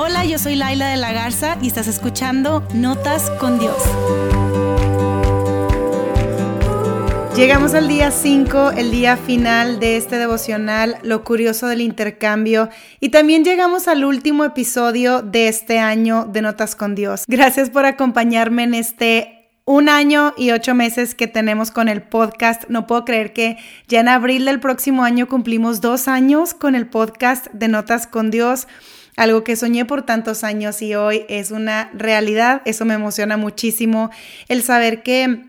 Hola, 0.00 0.24
yo 0.24 0.38
soy 0.38 0.54
Laila 0.54 0.90
de 0.90 0.96
la 0.96 1.12
Garza 1.12 1.58
y 1.60 1.66
estás 1.66 1.88
escuchando 1.88 2.62
Notas 2.72 3.30
con 3.40 3.58
Dios. 3.58 3.74
Llegamos 7.34 7.74
al 7.74 7.88
día 7.88 8.12
5, 8.12 8.74
el 8.76 8.92
día 8.92 9.16
final 9.16 9.80
de 9.80 9.96
este 9.96 10.16
devocional, 10.16 10.98
lo 11.02 11.24
curioso 11.24 11.66
del 11.66 11.80
intercambio, 11.80 12.68
y 13.00 13.08
también 13.08 13.42
llegamos 13.42 13.88
al 13.88 14.04
último 14.04 14.44
episodio 14.44 15.20
de 15.20 15.48
este 15.48 15.80
año 15.80 16.26
de 16.26 16.42
Notas 16.42 16.76
con 16.76 16.94
Dios. 16.94 17.24
Gracias 17.26 17.68
por 17.68 17.84
acompañarme 17.84 18.62
en 18.62 18.74
este 18.74 19.50
un 19.64 19.88
año 19.88 20.32
y 20.36 20.52
ocho 20.52 20.76
meses 20.76 21.16
que 21.16 21.26
tenemos 21.26 21.72
con 21.72 21.88
el 21.88 22.02
podcast. 22.02 22.66
No 22.68 22.86
puedo 22.86 23.04
creer 23.04 23.32
que 23.32 23.58
ya 23.88 23.98
en 23.98 24.06
abril 24.06 24.44
del 24.44 24.60
próximo 24.60 25.02
año 25.02 25.26
cumplimos 25.26 25.80
dos 25.80 26.06
años 26.06 26.54
con 26.54 26.76
el 26.76 26.86
podcast 26.86 27.48
de 27.48 27.66
Notas 27.66 28.06
con 28.06 28.30
Dios 28.30 28.68
algo 29.18 29.42
que 29.42 29.56
soñé 29.56 29.84
por 29.84 30.02
tantos 30.02 30.44
años 30.44 30.80
y 30.80 30.94
hoy 30.94 31.26
es 31.28 31.50
una 31.50 31.90
realidad. 31.92 32.62
Eso 32.64 32.84
me 32.84 32.94
emociona 32.94 33.36
muchísimo. 33.36 34.10
El 34.48 34.62
saber 34.62 35.02
que 35.02 35.44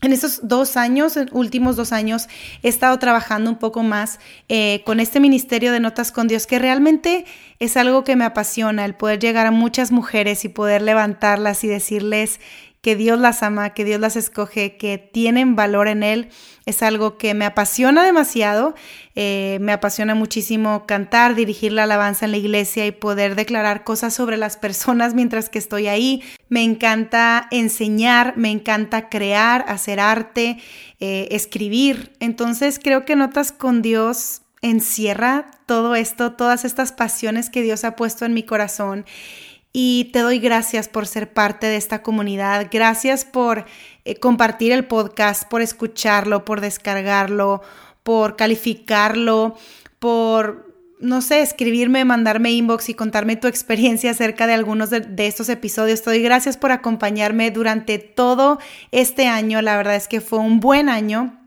en 0.00 0.12
estos 0.12 0.40
dos 0.42 0.76
años, 0.76 1.18
últimos 1.32 1.74
dos 1.74 1.92
años, 1.92 2.28
he 2.62 2.68
estado 2.68 2.96
trabajando 2.98 3.50
un 3.50 3.56
poco 3.56 3.82
más 3.82 4.20
eh, 4.48 4.82
con 4.84 5.00
este 5.00 5.20
ministerio 5.20 5.72
de 5.72 5.80
Notas 5.80 6.12
con 6.12 6.28
Dios, 6.28 6.46
que 6.46 6.58
realmente 6.58 7.24
es 7.58 7.76
algo 7.76 8.04
que 8.04 8.14
me 8.14 8.24
apasiona, 8.24 8.84
el 8.84 8.94
poder 8.94 9.18
llegar 9.18 9.46
a 9.46 9.50
muchas 9.50 9.90
mujeres 9.90 10.44
y 10.44 10.50
poder 10.50 10.82
levantarlas 10.82 11.64
y 11.64 11.68
decirles 11.68 12.40
que 12.80 12.96
Dios 12.96 13.18
las 13.18 13.42
ama, 13.42 13.70
que 13.70 13.84
Dios 13.84 14.00
las 14.00 14.16
escoge, 14.16 14.76
que 14.76 14.98
tienen 14.98 15.56
valor 15.56 15.88
en 15.88 16.02
Él, 16.02 16.28
es 16.64 16.82
algo 16.82 17.18
que 17.18 17.34
me 17.34 17.44
apasiona 17.44 18.04
demasiado. 18.04 18.74
Eh, 19.14 19.58
me 19.60 19.72
apasiona 19.72 20.14
muchísimo 20.14 20.86
cantar, 20.86 21.34
dirigir 21.34 21.72
la 21.72 21.84
alabanza 21.84 22.26
en 22.26 22.30
la 22.30 22.36
iglesia 22.36 22.86
y 22.86 22.92
poder 22.92 23.34
declarar 23.34 23.84
cosas 23.84 24.14
sobre 24.14 24.36
las 24.36 24.56
personas 24.56 25.14
mientras 25.14 25.48
que 25.48 25.58
estoy 25.58 25.88
ahí. 25.88 26.22
Me 26.48 26.62
encanta 26.62 27.48
enseñar, 27.50 28.36
me 28.36 28.50
encanta 28.50 29.08
crear, 29.08 29.64
hacer 29.66 29.98
arte, 29.98 30.58
eh, 31.00 31.28
escribir. 31.30 32.12
Entonces 32.20 32.78
creo 32.82 33.04
que 33.04 33.16
Notas 33.16 33.50
con 33.50 33.82
Dios 33.82 34.42
encierra 34.62 35.50
todo 35.66 35.94
esto, 35.94 36.32
todas 36.32 36.64
estas 36.64 36.92
pasiones 36.92 37.50
que 37.50 37.62
Dios 37.62 37.84
ha 37.84 37.96
puesto 37.96 38.24
en 38.24 38.34
mi 38.34 38.42
corazón 38.42 39.04
y 39.80 40.06
te 40.06 40.18
doy 40.18 40.40
gracias 40.40 40.88
por 40.88 41.06
ser 41.06 41.32
parte 41.32 41.68
de 41.68 41.76
esta 41.76 42.02
comunidad. 42.02 42.66
Gracias 42.68 43.24
por 43.24 43.64
eh, 44.04 44.16
compartir 44.16 44.72
el 44.72 44.86
podcast, 44.86 45.44
por 45.44 45.62
escucharlo, 45.62 46.44
por 46.44 46.60
descargarlo, 46.60 47.62
por 48.02 48.34
calificarlo, 48.34 49.56
por, 50.00 50.74
no 50.98 51.22
sé, 51.22 51.42
escribirme, 51.42 52.04
mandarme 52.04 52.50
inbox 52.50 52.88
y 52.88 52.94
contarme 52.94 53.36
tu 53.36 53.46
experiencia 53.46 54.10
acerca 54.10 54.48
de 54.48 54.54
algunos 54.54 54.90
de, 54.90 55.26
estos 55.28 55.48
episodios. 55.48 56.02
Te 56.02 56.10
doy 56.10 56.22
gracias 56.22 56.56
por 56.56 56.72
acompañarme 56.72 57.52
durante 57.52 58.00
todo 58.00 58.58
este 58.90 59.28
año. 59.28 59.62
La 59.62 59.76
verdad 59.76 59.94
es 59.94 60.08
que 60.08 60.20
fue 60.20 60.40
un 60.40 60.58
buen 60.58 60.88
año. 60.88 61.38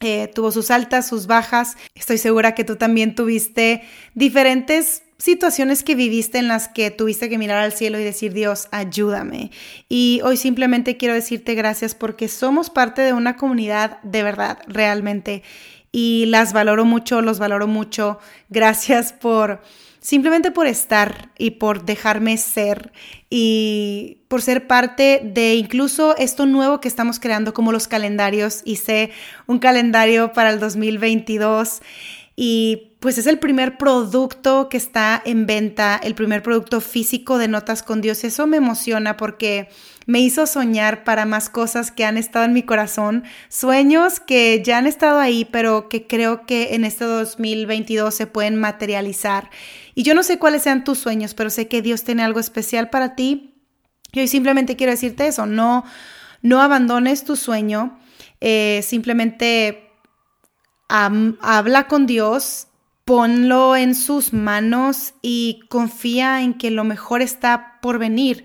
Eh, 0.00 0.30
tuvo 0.34 0.50
sus 0.50 0.70
altas, 0.70 1.06
sus 1.06 1.26
bajas. 1.26 1.76
Estoy 1.94 2.16
segura 2.16 2.54
que 2.54 2.64
tú 2.64 2.76
también 2.76 3.14
tuviste 3.14 3.82
diferentes 4.14 5.02
situaciones 5.18 5.82
que 5.82 5.94
viviste 5.94 6.38
en 6.38 6.48
las 6.48 6.68
que 6.68 6.90
tuviste 6.90 7.28
que 7.28 7.38
mirar 7.38 7.58
al 7.58 7.72
cielo 7.72 7.98
y 7.98 8.04
decir, 8.04 8.32
Dios, 8.32 8.68
ayúdame. 8.70 9.50
Y 9.88 10.20
hoy 10.24 10.36
simplemente 10.36 10.96
quiero 10.96 11.14
decirte 11.14 11.54
gracias 11.54 11.94
porque 11.94 12.28
somos 12.28 12.70
parte 12.70 13.02
de 13.02 13.12
una 13.12 13.36
comunidad 13.36 14.00
de 14.02 14.22
verdad, 14.22 14.58
realmente. 14.66 15.42
Y 15.92 16.26
las 16.26 16.52
valoro 16.52 16.84
mucho, 16.84 17.22
los 17.22 17.38
valoro 17.38 17.66
mucho. 17.66 18.18
Gracias 18.50 19.12
por 19.12 19.62
simplemente 20.06 20.52
por 20.52 20.68
estar 20.68 21.30
y 21.36 21.52
por 21.52 21.84
dejarme 21.84 22.36
ser 22.36 22.92
y 23.28 24.18
por 24.28 24.40
ser 24.40 24.68
parte 24.68 25.20
de 25.24 25.54
incluso 25.54 26.16
esto 26.16 26.46
nuevo 26.46 26.80
que 26.80 26.86
estamos 26.86 27.18
creando 27.18 27.54
como 27.54 27.72
los 27.72 27.88
calendarios. 27.88 28.60
Hice 28.64 29.10
un 29.46 29.58
calendario 29.58 30.32
para 30.32 30.50
el 30.50 30.60
2022 30.60 31.80
y 32.36 32.92
pues 33.06 33.18
es 33.18 33.28
el 33.28 33.38
primer 33.38 33.78
producto 33.78 34.68
que 34.68 34.76
está 34.76 35.22
en 35.24 35.46
venta, 35.46 35.96
el 36.02 36.16
primer 36.16 36.42
producto 36.42 36.80
físico 36.80 37.38
de 37.38 37.46
Notas 37.46 37.84
con 37.84 38.00
Dios. 38.00 38.24
Eso 38.24 38.48
me 38.48 38.56
emociona 38.56 39.16
porque 39.16 39.68
me 40.06 40.18
hizo 40.18 40.44
soñar 40.44 41.04
para 41.04 41.24
más 41.24 41.48
cosas 41.48 41.92
que 41.92 42.04
han 42.04 42.16
estado 42.16 42.46
en 42.46 42.52
mi 42.52 42.64
corazón, 42.64 43.22
sueños 43.48 44.18
que 44.18 44.60
ya 44.66 44.78
han 44.78 44.88
estado 44.88 45.20
ahí, 45.20 45.44
pero 45.44 45.88
que 45.88 46.08
creo 46.08 46.46
que 46.46 46.74
en 46.74 46.84
este 46.84 47.04
2022 47.04 48.12
se 48.12 48.26
pueden 48.26 48.56
materializar. 48.56 49.50
Y 49.94 50.02
yo 50.02 50.12
no 50.16 50.24
sé 50.24 50.40
cuáles 50.40 50.62
sean 50.62 50.82
tus 50.82 50.98
sueños, 50.98 51.32
pero 51.34 51.48
sé 51.48 51.68
que 51.68 51.82
Dios 51.82 52.02
tiene 52.02 52.24
algo 52.24 52.40
especial 52.40 52.90
para 52.90 53.14
ti. 53.14 53.54
Y 54.10 54.18
hoy 54.18 54.26
simplemente 54.26 54.74
quiero 54.74 54.90
decirte 54.90 55.28
eso, 55.28 55.46
no, 55.46 55.84
no 56.42 56.60
abandones 56.60 57.22
tu 57.22 57.36
sueño, 57.36 58.00
eh, 58.40 58.80
simplemente 58.82 59.92
habla 60.88 61.86
con 61.86 62.08
Dios, 62.08 62.66
ponlo 63.06 63.76
en 63.76 63.94
sus 63.94 64.32
manos 64.32 65.14
y 65.22 65.60
confía 65.68 66.42
en 66.42 66.54
que 66.54 66.72
lo 66.72 66.82
mejor 66.82 67.22
está 67.22 67.78
por 67.80 68.00
venir. 68.00 68.42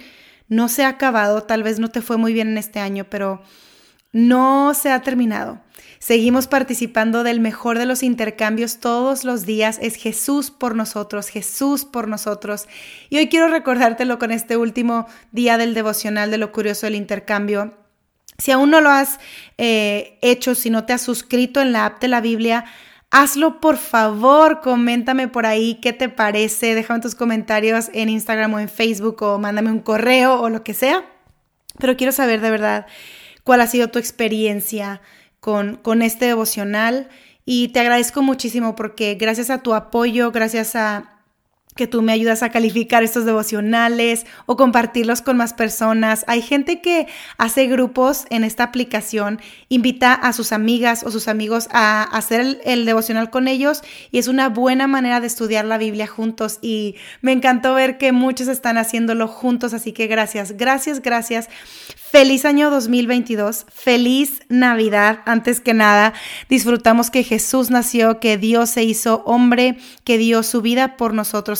No 0.49 0.69
se 0.69 0.83
ha 0.83 0.89
acabado, 0.89 1.41
tal 1.41 1.63
vez 1.63 1.79
no 1.79 1.87
te 1.87 2.01
fue 2.01 2.17
muy 2.17 2.31
bien 2.31 2.49
en 2.49 2.59
este 2.59 2.79
año, 2.79 3.07
pero 3.09 3.41
no 4.11 4.75
se 4.75 4.91
ha 4.91 5.01
terminado. 5.01 5.59
Seguimos 5.97 6.45
participando 6.45 7.23
del 7.23 7.39
mejor 7.39 7.79
de 7.79 7.87
los 7.87 8.03
intercambios 8.03 8.79
todos 8.79 9.23
los 9.23 9.47
días. 9.47 9.79
Es 9.81 9.95
Jesús 9.95 10.51
por 10.51 10.75
nosotros, 10.75 11.29
Jesús 11.29 11.83
por 11.83 12.07
nosotros. 12.07 12.67
Y 13.09 13.17
hoy 13.17 13.29
quiero 13.29 13.47
recordártelo 13.47 14.19
con 14.19 14.29
este 14.29 14.57
último 14.57 15.07
día 15.31 15.57
del 15.57 15.73
devocional 15.73 16.29
de 16.29 16.37
lo 16.37 16.51
curioso 16.51 16.85
del 16.85 16.95
intercambio. 16.95 17.73
Si 18.37 18.51
aún 18.51 18.69
no 18.69 18.79
lo 18.79 18.91
has 18.91 19.19
eh, 19.57 20.19
hecho, 20.21 20.53
si 20.53 20.69
no 20.69 20.85
te 20.85 20.93
has 20.93 21.01
suscrito 21.01 21.61
en 21.61 21.71
la 21.71 21.87
app 21.87 22.01
de 22.01 22.09
la 22.09 22.21
Biblia, 22.21 22.65
hazlo 23.11 23.59
por 23.59 23.77
favor, 23.77 24.61
coméntame 24.61 25.27
por 25.27 25.45
ahí 25.45 25.75
qué 25.75 25.93
te 25.93 26.09
parece, 26.09 26.73
déjame 26.73 27.01
tus 27.01 27.13
comentarios 27.13 27.89
en 27.93 28.09
Instagram 28.09 28.53
o 28.53 28.59
en 28.59 28.69
Facebook 28.69 29.21
o 29.21 29.37
mándame 29.37 29.69
un 29.69 29.79
correo 29.79 30.41
o 30.41 30.49
lo 30.49 30.63
que 30.63 30.73
sea. 30.73 31.05
Pero 31.77 31.97
quiero 31.97 32.11
saber 32.11 32.41
de 32.41 32.49
verdad 32.49 32.87
cuál 33.43 33.61
ha 33.61 33.67
sido 33.67 33.89
tu 33.89 33.99
experiencia 33.99 35.01
con, 35.39 35.75
con 35.75 36.01
este 36.01 36.25
devocional 36.25 37.09
y 37.45 37.69
te 37.69 37.81
agradezco 37.81 38.21
muchísimo 38.21 38.75
porque 38.75 39.15
gracias 39.15 39.49
a 39.49 39.61
tu 39.61 39.73
apoyo, 39.73 40.31
gracias 40.31 40.75
a 40.75 41.20
que 41.75 41.87
tú 41.87 42.01
me 42.01 42.11
ayudas 42.11 42.43
a 42.43 42.49
calificar 42.49 43.03
estos 43.03 43.25
devocionales 43.25 44.25
o 44.45 44.57
compartirlos 44.57 45.21
con 45.21 45.37
más 45.37 45.53
personas. 45.53 46.25
Hay 46.27 46.41
gente 46.41 46.81
que 46.81 47.07
hace 47.37 47.67
grupos 47.67 48.25
en 48.29 48.43
esta 48.43 48.63
aplicación, 48.63 49.39
invita 49.69 50.13
a 50.13 50.33
sus 50.33 50.51
amigas 50.51 51.03
o 51.03 51.11
sus 51.11 51.27
amigos 51.27 51.67
a 51.71 52.03
hacer 52.03 52.61
el, 52.65 52.85
devocional 52.85 53.29
con 53.29 53.47
ellos 53.47 53.81
y 54.11 54.17
es 54.17 54.27
una 54.27 54.49
buena 54.49 54.87
manera 54.87 55.21
de 55.21 55.27
estudiar 55.27 55.65
la 55.65 55.77
Biblia 55.77 56.07
juntos 56.07 56.59
y 56.61 56.95
me 57.21 57.31
encantó 57.31 57.73
ver 57.73 57.97
que 57.97 58.11
muchos 58.11 58.47
están 58.47 58.77
haciéndolo 58.77 59.27
juntos, 59.27 59.73
así 59.73 59.91
que 59.91 60.07
gracias, 60.07 60.57
gracias, 60.57 61.01
gracias. 61.01 61.49
Feliz 61.95 62.43
año 62.43 62.69
2022, 62.69 63.65
feliz 63.73 64.41
Navidad. 64.49 65.19
Antes 65.25 65.61
que 65.61 65.73
nada, 65.73 66.13
disfrutamos 66.49 67.09
que 67.09 67.23
Jesús 67.23 67.69
nació, 67.69 68.19
que 68.19 68.37
Dios 68.37 68.69
se 68.69 68.83
hizo 68.83 69.23
hombre, 69.25 69.77
que 70.03 70.17
dio 70.17 70.43
su 70.43 70.61
vida 70.61 70.97
por 70.97 71.13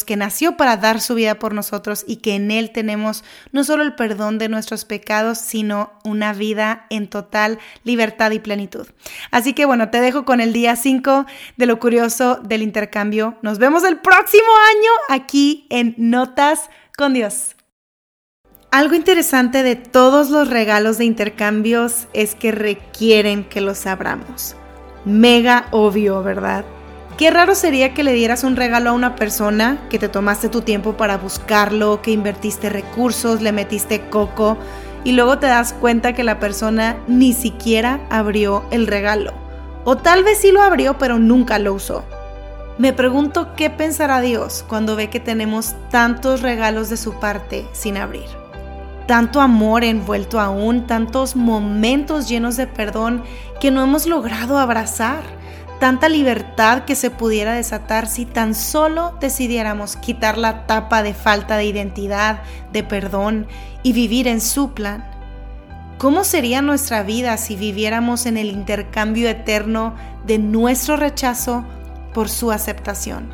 que 0.04 0.16
nació 0.16 0.58
para 0.58 0.78
dar 0.78 1.02
su 1.02 1.16
vida 1.16 1.40
por 1.40 1.54
nosotros 1.54 2.04
y 2.08 2.18
que 2.18 2.36
en 2.36 2.52
Él 2.52 2.72
tenemos 2.72 3.24
no 3.52 3.64
solo 3.64 3.84
el 3.84 3.96
perdón 3.96 4.38
de 4.38 4.50
nuestros 4.50 4.86
pecados, 4.86 5.38
sino 5.38 5.94
una 6.04 6.34
vida 6.34 6.86
en 6.90 7.08
total 7.08 7.60
libertad 7.84 8.32
y 8.32 8.40
plenitud. 8.40 8.88
Así 9.32 9.54
que 9.54 9.66
bueno, 9.66 9.90
te 9.90 10.02
dejo 10.02 10.26
con 10.26 10.42
el 10.42 10.54
día 10.54 10.76
5 10.76 11.26
de 11.58 11.66
lo 11.66 11.80
curioso 11.80 12.40
del 12.44 12.62
intercambio. 12.62 13.38
Nos 13.42 13.60
vemos 13.60 13.84
el 13.84 14.00
próximo 14.00 14.52
año 14.70 14.92
aquí 15.10 15.68
en 15.70 15.96
Notas 15.98 16.70
con 16.98 17.14
Dios. 17.14 17.56
Algo 18.72 18.96
interesante 18.96 19.64
de 19.64 19.76
todos 19.76 20.30
los 20.30 20.50
regalos 20.50 20.98
de 20.98 21.06
intercambios 21.06 22.08
es 22.14 22.36
que 22.36 22.54
requieren 22.54 23.44
que 23.44 23.60
los 23.60 23.86
abramos. 23.86 24.56
Mega 25.04 25.68
obvio, 25.72 26.24
¿verdad? 26.24 26.64
Qué 27.18 27.30
raro 27.30 27.54
sería 27.54 27.94
que 27.94 28.04
le 28.04 28.14
dieras 28.14 28.44
un 28.44 28.56
regalo 28.56 28.90
a 28.90 28.94
una 28.94 29.16
persona 29.16 29.78
que 29.90 30.00
te 30.00 30.10
tomaste 30.10 30.50
tu 30.50 30.62
tiempo 30.62 30.98
para 30.98 31.18
buscarlo, 31.18 32.02
que 32.02 32.12
invertiste 32.12 32.70
recursos, 32.70 33.42
le 33.42 33.52
metiste 33.52 34.02
coco 34.10 34.58
y 35.04 35.12
luego 35.12 35.38
te 35.38 35.48
das 35.48 35.74
cuenta 35.74 36.14
que 36.14 36.24
la 36.24 36.40
persona 36.40 36.98
ni 37.08 37.34
siquiera 37.34 38.00
abrió 38.10 38.66
el 38.72 38.88
regalo. 38.88 39.34
O 39.84 39.98
tal 39.98 40.24
vez 40.24 40.40
sí 40.40 40.52
lo 40.52 40.62
abrió 40.62 40.98
pero 40.98 41.20
nunca 41.20 41.60
lo 41.60 41.74
usó. 41.74 42.04
Me 42.78 42.94
pregunto 42.94 43.56
qué 43.56 43.70
pensará 43.70 44.22
Dios 44.22 44.66
cuando 44.68 44.96
ve 44.96 45.10
que 45.10 45.20
tenemos 45.20 45.76
tantos 45.92 46.42
regalos 46.42 46.90
de 46.90 46.98
su 46.98 47.20
parte 47.20 47.68
sin 47.74 47.98
abrir 47.98 48.42
tanto 49.12 49.42
amor 49.42 49.84
envuelto 49.84 50.40
aún, 50.40 50.88
tantos 50.88 51.36
momentos 51.36 52.30
llenos 52.30 52.56
de 52.56 52.66
perdón 52.66 53.24
que 53.60 53.70
no 53.70 53.84
hemos 53.84 54.06
logrado 54.06 54.58
abrazar, 54.58 55.24
tanta 55.82 56.10
libertad 56.10 56.84
que 56.86 56.94
se 56.94 57.10
pudiera 57.10 57.54
desatar 57.54 58.06
si 58.06 58.28
tan 58.28 58.54
solo 58.54 59.18
decidiéramos 59.20 59.96
quitar 59.96 60.38
la 60.38 60.68
tapa 60.68 61.02
de 61.02 61.16
falta 61.16 61.58
de 61.58 61.66
identidad, 61.66 62.44
de 62.72 62.84
perdón 62.84 63.48
y 63.82 63.92
vivir 63.92 64.28
en 64.28 64.42
su 64.42 64.74
plan. 64.74 65.04
¿Cómo 65.98 66.24
sería 66.24 66.62
nuestra 66.62 67.02
vida 67.02 67.36
si 67.38 67.56
viviéramos 67.56 68.28
en 68.28 68.38
el 68.38 68.52
intercambio 68.52 69.28
eterno 69.28 69.96
de 70.24 70.38
nuestro 70.38 70.98
rechazo 70.98 71.66
por 72.14 72.30
su 72.30 72.52
aceptación? 72.52 73.32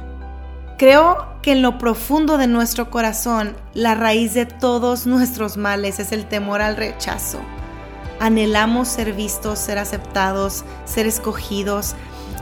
Creo 0.77 1.27
que 1.41 1.51
en 1.51 1.61
lo 1.61 1.77
profundo 1.77 2.37
de 2.37 2.47
nuestro 2.47 2.89
corazón, 2.89 3.57
la 3.73 3.93
raíz 3.93 4.33
de 4.33 4.45
todos 4.45 5.05
nuestros 5.05 5.57
males 5.57 5.99
es 5.99 6.13
el 6.13 6.25
temor 6.25 6.61
al 6.61 6.77
rechazo. 6.77 7.39
Anhelamos 8.21 8.87
ser 8.87 9.11
vistos, 9.11 9.59
ser 9.59 9.77
aceptados, 9.79 10.63
ser 10.85 11.07
escogidos, 11.07 11.93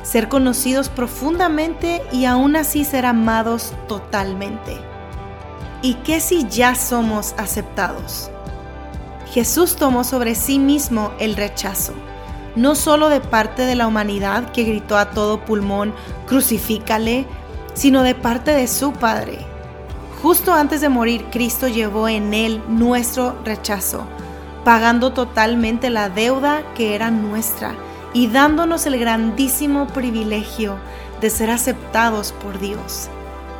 ser 0.05 0.29
conocidos 0.29 0.89
profundamente 0.89 2.03
y 2.11 2.25
aún 2.25 2.55
así 2.55 2.85
ser 2.85 3.05
amados 3.05 3.73
totalmente. 3.87 4.77
¿Y 5.81 5.95
qué 5.95 6.19
si 6.19 6.47
ya 6.47 6.75
somos 6.75 7.33
aceptados? 7.37 8.29
Jesús 9.31 9.75
tomó 9.75 10.03
sobre 10.03 10.35
sí 10.35 10.59
mismo 10.59 11.11
el 11.19 11.35
rechazo, 11.35 11.93
no 12.55 12.75
solo 12.75 13.09
de 13.09 13.19
parte 13.19 13.63
de 13.63 13.75
la 13.75 13.87
humanidad 13.87 14.51
que 14.51 14.63
gritó 14.63 14.95
a 14.97 15.09
todo 15.09 15.43
pulmón, 15.43 15.93
crucifícale, 16.27 17.25
sino 17.73 18.03
de 18.03 18.13
parte 18.13 18.51
de 18.51 18.67
su 18.67 18.93
Padre. 18.93 19.39
Justo 20.21 20.53
antes 20.53 20.81
de 20.81 20.89
morir, 20.89 21.25
Cristo 21.31 21.67
llevó 21.67 22.07
en 22.07 22.33
él 22.33 22.61
nuestro 22.67 23.35
rechazo, 23.43 24.05
pagando 24.63 25.13
totalmente 25.13 25.89
la 25.89 26.09
deuda 26.09 26.63
que 26.75 26.95
era 26.95 27.11
nuestra 27.11 27.75
y 28.15 28.27
dándonos 28.27 28.85
el 28.85 28.97
grandísimo 28.97 29.87
privilegio 29.87 30.77
de 31.19 31.29
ser 31.29 31.51
aceptados 31.51 32.31
por 32.31 32.59
Dios. 32.59 33.09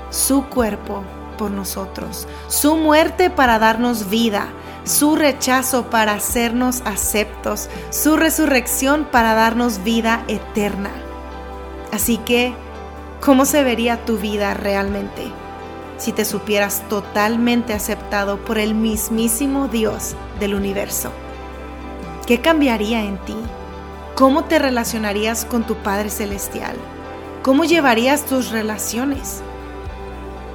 Su 0.10 0.46
cuerpo 0.46 1.04
por 1.38 1.52
nosotros, 1.52 2.26
su 2.48 2.78
muerte 2.78 3.30
para 3.30 3.60
darnos 3.60 4.10
vida, 4.10 4.48
su 4.86 5.18
rechazo 5.18 5.90
para 5.90 6.14
hacernos 6.14 6.82
aceptos, 6.86 7.70
su 7.90 8.16
resurrección 8.16 9.04
para 9.12 9.34
darnos 9.34 9.84
vida 9.84 10.24
eterna. 10.30 10.92
Así 11.92 12.18
que, 12.18 12.54
¿cómo 13.20 13.44
se 13.44 13.62
vería 13.62 14.06
tu 14.06 14.18
vida 14.18 14.54
realmente 14.54 15.24
si 15.98 16.14
te 16.14 16.24
supieras 16.24 16.82
totalmente 16.88 17.74
aceptado 17.74 18.38
por 18.38 18.58
el 18.58 18.74
mismísimo 18.74 19.68
Dios 19.68 20.16
del 20.40 20.56
universo? 20.56 21.12
¿Qué 22.26 22.40
cambiaría 22.40 23.04
en 23.04 23.18
ti? 23.18 23.36
¿Cómo 24.16 24.46
te 24.46 24.60
relacionarías 24.60 25.44
con 25.44 25.68
tu 25.68 25.76
Padre 25.76 26.10
Celestial? 26.10 26.78
¿Cómo 27.44 27.66
llevarías 27.66 28.26
tus 28.26 28.50
relaciones? 28.50 29.42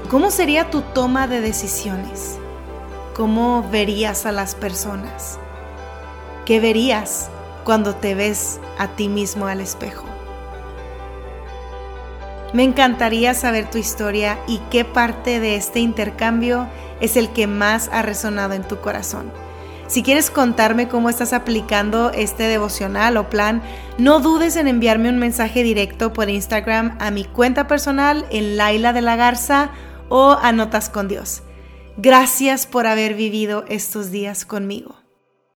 ¿Cómo 0.08 0.30
sería 0.30 0.70
tu 0.70 0.80
toma 0.80 1.28
de 1.28 1.42
decisiones? 1.42 2.38
¿Cómo 3.14 3.68
verías 3.70 4.24
a 4.24 4.32
las 4.32 4.54
personas? 4.54 5.38
¿Qué 6.46 6.58
verías 6.58 7.28
cuando 7.64 7.94
te 7.94 8.14
ves 8.14 8.60
a 8.78 8.88
ti 8.88 9.10
mismo 9.10 9.46
al 9.46 9.60
espejo? 9.60 10.06
Me 12.54 12.62
encantaría 12.62 13.34
saber 13.34 13.68
tu 13.68 13.76
historia 13.76 14.38
y 14.46 14.56
qué 14.70 14.86
parte 14.86 15.38
de 15.38 15.56
este 15.56 15.80
intercambio 15.80 16.66
es 17.02 17.14
el 17.18 17.28
que 17.28 17.46
más 17.46 17.90
ha 17.92 18.00
resonado 18.00 18.54
en 18.54 18.62
tu 18.62 18.80
corazón. 18.80 19.30
Si 19.90 20.04
quieres 20.04 20.30
contarme 20.30 20.86
cómo 20.86 21.10
estás 21.10 21.32
aplicando 21.32 22.12
este 22.12 22.44
devocional 22.44 23.16
o 23.16 23.28
plan, 23.28 23.60
no 23.98 24.20
dudes 24.20 24.54
en 24.54 24.68
enviarme 24.68 25.08
un 25.08 25.18
mensaje 25.18 25.64
directo 25.64 26.12
por 26.12 26.30
Instagram 26.30 26.96
a 27.00 27.10
mi 27.10 27.24
cuenta 27.24 27.66
personal 27.66 28.24
en 28.30 28.56
Laila 28.56 28.92
de 28.92 29.00
la 29.00 29.16
Garza 29.16 29.72
o 30.08 30.38
a 30.40 30.52
Notas 30.52 30.90
con 30.90 31.08
Dios. 31.08 31.42
Gracias 31.96 32.66
por 32.66 32.86
haber 32.86 33.14
vivido 33.14 33.64
estos 33.66 34.12
días 34.12 34.44
conmigo. 34.44 34.94